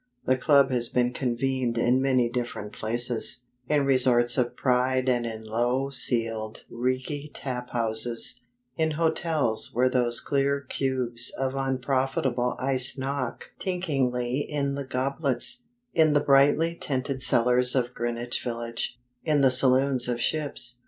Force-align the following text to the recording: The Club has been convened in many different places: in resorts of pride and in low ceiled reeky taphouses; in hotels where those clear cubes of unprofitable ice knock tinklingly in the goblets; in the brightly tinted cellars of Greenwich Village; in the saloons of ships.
The 0.25 0.35
Club 0.35 0.71
has 0.71 0.89
been 0.89 1.13
convened 1.13 1.77
in 1.77 2.01
many 2.01 2.27
different 2.27 2.73
places: 2.73 3.45
in 3.69 3.85
resorts 3.85 4.35
of 4.35 4.55
pride 4.55 5.07
and 5.07 5.27
in 5.27 5.43
low 5.43 5.91
ceiled 5.91 6.63
reeky 6.71 7.29
taphouses; 7.35 8.39
in 8.75 8.93
hotels 8.93 9.69
where 9.75 9.89
those 9.89 10.19
clear 10.19 10.61
cubes 10.61 11.31
of 11.37 11.53
unprofitable 11.53 12.55
ice 12.57 12.97
knock 12.97 13.51
tinklingly 13.59 14.39
in 14.39 14.73
the 14.73 14.85
goblets; 14.85 15.65
in 15.93 16.13
the 16.13 16.19
brightly 16.19 16.73
tinted 16.73 17.21
cellars 17.21 17.75
of 17.75 17.93
Greenwich 17.93 18.43
Village; 18.43 18.99
in 19.23 19.41
the 19.41 19.51
saloons 19.51 20.07
of 20.07 20.19
ships. 20.19 20.79